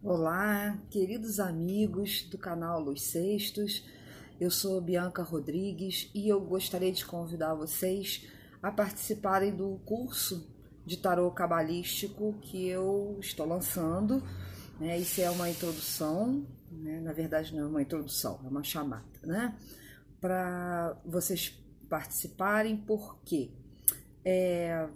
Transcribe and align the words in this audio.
Olá, 0.00 0.78
queridos 0.90 1.40
amigos 1.40 2.22
do 2.30 2.38
canal 2.38 2.80
Luz 2.80 3.02
Sextos. 3.02 3.84
Eu 4.38 4.48
sou 4.48 4.80
Bianca 4.80 5.24
Rodrigues 5.24 6.08
e 6.14 6.28
eu 6.28 6.40
gostaria 6.40 6.92
de 6.92 7.04
convidar 7.04 7.54
vocês 7.54 8.24
a 8.62 8.70
participarem 8.70 9.52
do 9.52 9.80
curso 9.84 10.48
de 10.86 10.98
tarô 10.98 11.28
cabalístico 11.32 12.38
que 12.40 12.68
eu 12.68 13.18
estou 13.20 13.44
lançando. 13.44 14.22
Né? 14.78 14.96
Isso 15.00 15.20
é 15.20 15.28
uma 15.30 15.50
introdução, 15.50 16.46
né? 16.70 17.00
na 17.00 17.12
verdade 17.12 17.52
não 17.52 17.64
é 17.64 17.66
uma 17.66 17.82
introdução, 17.82 18.38
é 18.44 18.48
uma 18.48 18.62
chamada, 18.62 19.04
né? 19.24 19.58
Para 20.20 20.96
vocês 21.04 21.60
participarem, 21.88 22.76
porque 22.76 23.50
é, 24.24 24.88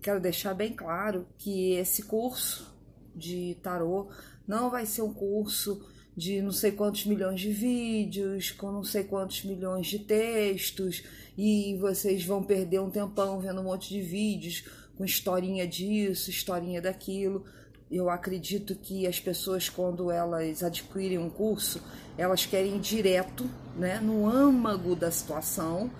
quero 0.00 0.20
deixar 0.20 0.54
bem 0.54 0.72
claro 0.72 1.26
que 1.38 1.72
esse 1.72 2.04
curso 2.04 2.72
de 3.14 3.56
tarô 3.62 4.10
não 4.46 4.70
vai 4.70 4.86
ser 4.86 5.02
um 5.02 5.12
curso 5.12 5.84
de 6.16 6.40
não 6.40 6.52
sei 6.52 6.70
quantos 6.72 7.06
milhões 7.06 7.40
de 7.40 7.50
vídeos, 7.50 8.50
com 8.52 8.70
não 8.70 8.84
sei 8.84 9.04
quantos 9.04 9.44
milhões 9.44 9.86
de 9.86 9.98
textos, 9.98 11.02
e 11.36 11.76
vocês 11.80 12.24
vão 12.24 12.42
perder 12.42 12.80
um 12.80 12.90
tempão 12.90 13.40
vendo 13.40 13.60
um 13.60 13.64
monte 13.64 13.88
de 13.88 14.00
vídeos 14.00 14.64
com 14.96 15.04
historinha 15.04 15.66
disso, 15.66 16.30
historinha 16.30 16.80
daquilo. 16.80 17.44
Eu 17.90 18.08
acredito 18.08 18.74
que 18.76 19.06
as 19.06 19.18
pessoas, 19.18 19.68
quando 19.68 20.10
elas 20.10 20.62
adquirem 20.62 21.18
um 21.18 21.28
curso, 21.28 21.82
elas 22.16 22.46
querem 22.46 22.76
ir 22.76 22.80
direto 22.80 23.48
né, 23.76 23.98
no 24.00 24.28
âmago 24.28 24.94
da 24.94 25.10
situação 25.10 25.90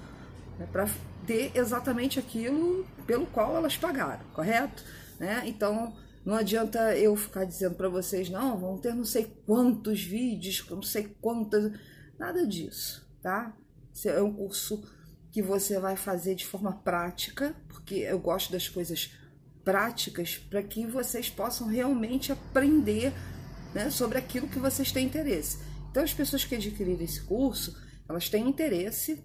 né, 0.59 0.67
para 0.71 0.89
ter 1.27 1.51
exatamente 1.55 2.19
aquilo 2.19 2.87
pelo 3.07 3.27
qual 3.27 3.57
elas 3.57 3.77
pagaram, 3.77 4.25
correto? 4.33 4.83
Né? 5.19 5.43
Então, 5.47 5.93
não 6.25 6.35
adianta 6.35 6.97
eu 6.97 7.15
ficar 7.15 7.45
dizendo 7.45 7.75
para 7.75 7.89
vocês, 7.89 8.31
não, 8.31 8.59
vão 8.59 8.79
ter 8.79 8.95
não 8.95 9.05
sei 9.05 9.27
quantos 9.45 10.03
vídeos, 10.03 10.65
não 10.71 10.83
sei 10.83 11.15
quantas. 11.21 11.73
Nada 12.19 12.47
disso, 12.47 13.07
tá? 13.21 13.55
É 14.07 14.23
um 14.23 14.33
curso 14.33 14.83
que 15.31 15.43
você 15.43 15.79
vai 15.79 15.97
fazer 15.97 16.35
de 16.35 16.47
forma 16.47 16.73
prática, 16.73 17.55
porque 17.69 17.97
eu 17.97 18.19
gosto 18.19 18.53
das 18.53 18.69
coisas 18.69 19.13
práticas 19.63 20.39
para 20.39 20.63
que 20.63 20.87
vocês 20.87 21.29
possam 21.29 21.67
realmente 21.67 22.33
aprender 22.33 23.13
né, 23.75 23.91
sobre 23.91 24.17
aquilo 24.17 24.49
que 24.49 24.59
vocês 24.59 24.93
têm 24.93 25.07
interesse. 25.07 25.59
Então, 25.91 26.03
as 26.03 26.15
pessoas 26.15 26.45
que 26.45 26.55
adquirirem 26.55 27.05
esse 27.05 27.23
curso, 27.23 27.77
elas 28.09 28.29
têm 28.29 28.49
interesse 28.49 29.25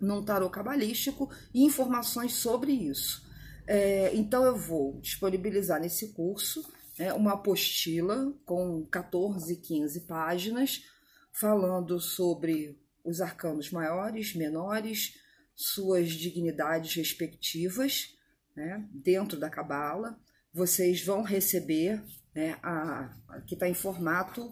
num 0.00 0.24
tarô 0.24 0.48
cabalístico 0.48 1.30
e 1.52 1.64
informações 1.64 2.34
sobre 2.34 2.72
isso. 2.72 3.27
É, 3.70 4.16
então, 4.16 4.44
eu 4.44 4.56
vou 4.56 4.98
disponibilizar 4.98 5.78
nesse 5.78 6.14
curso 6.14 6.66
né, 6.98 7.12
uma 7.12 7.34
apostila 7.34 8.32
com 8.46 8.82
14, 8.86 9.54
15 9.56 10.00
páginas, 10.06 10.84
falando 11.30 12.00
sobre 12.00 12.80
os 13.04 13.20
arcanos 13.20 13.70
maiores, 13.70 14.34
menores, 14.34 15.20
suas 15.54 16.08
dignidades 16.08 16.94
respectivas, 16.94 18.16
né, 18.56 18.88
dentro 18.90 19.38
da 19.38 19.50
cabala. 19.50 20.18
Vocês 20.50 21.04
vão 21.04 21.20
receber, 21.20 22.02
né, 22.34 22.56
a, 22.62 23.14
que 23.46 23.52
está 23.52 23.68
em 23.68 23.74
formato 23.74 24.50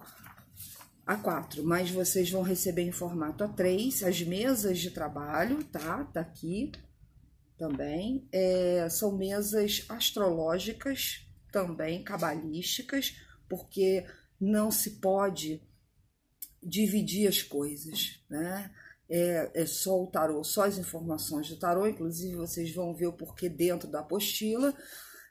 A4, 1.06 1.62
mas 1.62 1.91
vocês 1.91 2.31
vão 2.31 2.42
receber 2.42 2.83
em 2.83 2.92
formato 2.92 3.44
A3 3.44 4.06
as 4.06 4.20
mesas 4.20 4.78
de 4.78 4.91
trabalho, 4.91 5.64
tá? 5.64 6.05
Tá 6.05 6.20
aqui 6.20 6.70
também. 7.59 8.29
É, 8.33 8.89
são 8.89 9.17
mesas 9.17 9.85
astrológicas, 9.89 11.27
também 11.51 12.03
cabalísticas, 12.03 13.17
porque 13.49 14.05
não 14.41 14.71
se 14.71 15.01
pode 15.01 15.62
dividir 16.62 17.29
as 17.29 17.43
coisas, 17.43 18.21
né? 18.29 18.71
É, 19.09 19.51
é, 19.55 19.67
só 19.67 20.03
o 20.03 20.09
tarô, 20.09 20.43
só 20.43 20.65
as 20.65 20.79
informações 20.79 21.49
do 21.49 21.56
tarô, 21.56 21.87
inclusive 21.87 22.34
vocês 22.34 22.75
vão 22.75 22.93
ver 22.93 23.06
o 23.06 23.12
porquê 23.12 23.49
dentro 23.49 23.89
da 23.89 24.00
apostila. 24.00 24.75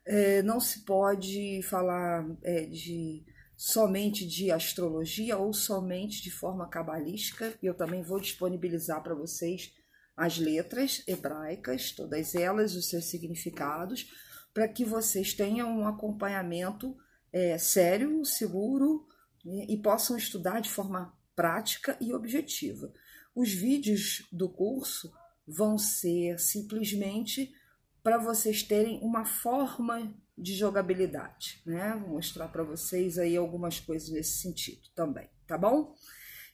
É, 0.06 0.42
não 0.44 0.60
se 0.60 0.86
pode 0.86 1.62
falar 1.64 2.26
é, 2.42 2.62
de 2.66 3.26
somente 3.58 4.26
de 4.26 4.52
astrologia 4.52 5.38
ou 5.38 5.54
somente 5.54 6.22
de 6.22 6.32
forma 6.32 6.68
cabalística, 6.70 7.54
e 7.62 7.66
eu 7.66 7.74
também 7.74 8.02
vou 8.02 8.20
disponibilizar 8.20 9.02
para 9.02 9.16
vocês 9.16 9.74
as 10.16 10.38
letras 10.38 11.04
hebraicas, 11.08 11.92
todas 11.92 12.36
elas, 12.36 12.76
os 12.76 12.90
seus 12.90 13.06
significados, 13.06 14.12
para 14.54 14.68
que 14.68 14.86
vocês 14.86 15.34
tenham 15.34 15.70
um 15.80 15.88
acompanhamento 15.88 16.96
é, 17.34 17.58
sério, 17.58 18.24
seguro 18.24 19.06
né, 19.44 19.66
e 19.68 19.78
possam 19.78 20.16
estudar 20.16 20.62
de 20.62 20.70
forma 20.70 21.14
prática 21.36 21.98
e 22.00 22.14
objetiva. 22.14 22.94
Os 23.36 23.52
vídeos 23.52 24.26
do 24.32 24.48
curso 24.48 25.12
vão 25.46 25.78
ser 25.78 26.40
simplesmente 26.40 27.54
para 28.02 28.18
vocês 28.18 28.64
terem 28.64 29.00
uma 29.02 29.26
forma 29.26 30.16
de 30.38 30.54
jogabilidade, 30.54 31.62
né? 31.66 31.98
Vou 32.00 32.16
mostrar 32.16 32.48
para 32.50 32.64
vocês 32.64 33.18
aí 33.18 33.36
algumas 33.36 33.80
coisas 33.80 34.10
nesse 34.10 34.38
sentido 34.38 34.82
também, 34.94 35.30
tá 35.48 35.58
bom? 35.58 35.94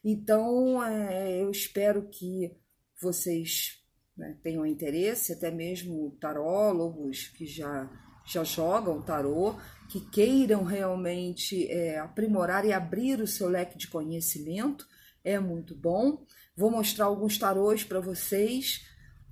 Então, 0.03 0.83
é, 0.83 1.41
eu 1.41 1.51
espero 1.51 2.07
que 2.09 2.55
vocês 3.01 3.81
né, 4.15 4.37
tenham 4.43 4.65
interesse, 4.65 5.33
até 5.33 5.49
mesmo 5.49 6.11
tarólogos 6.19 7.27
que 7.29 7.45
já, 7.45 7.89
já 8.25 8.43
jogam 8.43 9.01
tarô, 9.01 9.55
que 9.89 9.99
queiram 10.09 10.63
realmente 10.63 11.67
é, 11.69 11.99
aprimorar 11.99 12.65
e 12.65 12.71
abrir 12.71 13.19
o 13.19 13.27
seu 13.27 13.49
leque 13.49 13.77
de 13.77 13.87
conhecimento, 13.87 14.85
é 15.23 15.39
muito 15.39 15.75
bom. 15.75 16.25
Vou 16.55 16.69
mostrar 16.69 17.05
alguns 17.05 17.37
tarôs 17.37 17.83
para 17.83 17.99
vocês, 17.99 18.85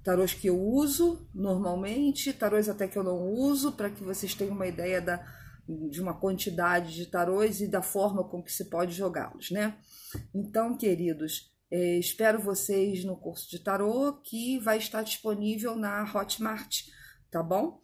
tarôs 0.03 0.33
que 0.33 0.47
eu 0.47 0.59
uso 0.59 1.29
normalmente, 1.33 2.33
tarôs 2.33 2.67
até 2.67 2.87
que 2.87 2.97
eu 2.97 3.03
não 3.03 3.31
uso, 3.31 3.73
para 3.73 3.89
que 3.89 4.03
vocês 4.03 4.33
tenham 4.33 4.55
uma 4.55 4.67
ideia 4.67 5.01
da, 5.01 5.23
de 5.67 6.01
uma 6.01 6.13
quantidade 6.13 6.95
de 6.95 7.05
tarôs 7.05 7.61
e 7.61 7.67
da 7.67 7.81
forma 7.81 8.23
com 8.23 8.41
que 8.41 8.51
se 8.51 8.65
pode 8.69 8.93
jogá-los, 8.93 9.51
né? 9.51 9.77
Então, 10.33 10.75
queridos, 10.75 11.51
é, 11.71 11.97
espero 11.97 12.41
vocês 12.41 13.03
no 13.03 13.15
curso 13.15 13.49
de 13.49 13.59
tarô 13.59 14.13
que 14.23 14.57
vai 14.59 14.77
estar 14.77 15.03
disponível 15.03 15.75
na 15.75 16.03
Hotmart, 16.03 16.87
tá 17.29 17.43
bom? 17.43 17.81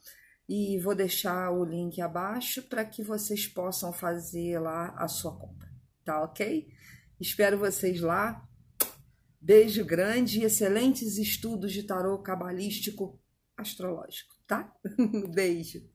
E 0.49 0.79
vou 0.79 0.95
deixar 0.95 1.51
o 1.51 1.63
link 1.63 2.01
abaixo 2.01 2.63
para 2.63 2.83
que 2.83 3.03
vocês 3.03 3.47
possam 3.47 3.93
fazer 3.93 4.59
lá 4.59 4.95
a 4.97 5.07
sua 5.07 5.35
compra, 5.37 5.69
tá 6.03 6.23
ok? 6.23 6.67
Espero 7.19 7.57
vocês 7.57 8.01
lá. 8.01 8.47
Beijo 9.39 9.85
grande 9.85 10.39
e 10.39 10.43
excelentes 10.43 11.17
estudos 11.17 11.71
de 11.71 11.83
tarô 11.83 12.17
cabalístico 12.19 13.19
astrológico, 13.55 14.35
tá? 14.47 14.73
Beijo. 15.33 15.94